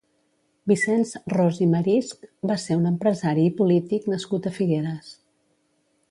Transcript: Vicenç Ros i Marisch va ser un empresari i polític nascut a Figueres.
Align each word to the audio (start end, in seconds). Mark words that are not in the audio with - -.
Vicenç 0.69 1.11
Ros 1.33 1.59
i 1.65 1.67
Marisch 1.73 2.25
va 2.51 2.57
ser 2.65 2.77
un 2.79 2.89
empresari 2.93 3.45
i 3.49 3.55
polític 3.59 4.09
nascut 4.15 4.47
a 4.47 4.57
Figueres. 4.61 5.13